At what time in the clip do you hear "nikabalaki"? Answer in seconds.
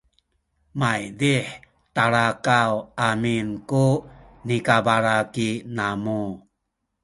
4.47-5.49